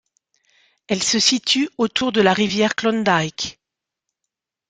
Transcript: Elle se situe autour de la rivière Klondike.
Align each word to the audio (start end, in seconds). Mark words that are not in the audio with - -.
Elle 0.87 1.03
se 1.03 1.19
situe 1.19 1.69
autour 1.77 2.11
de 2.11 2.21
la 2.21 2.33
rivière 2.33 2.73
Klondike. 2.73 3.59